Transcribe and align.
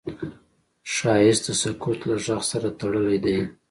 ښایست 0.93 1.43
د 1.45 1.49
سکوت 1.61 1.99
له 2.09 2.15
غږ 2.25 2.41
سره 2.51 2.67
تړلی 2.79 3.17
دی 3.25 3.37